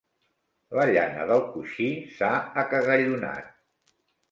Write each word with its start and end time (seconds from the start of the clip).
La 0.79 0.85
llana 0.91 1.27
del 1.33 1.43
coixí 1.51 1.91
s'ha 2.17 2.33
acagallonat. 2.65 3.55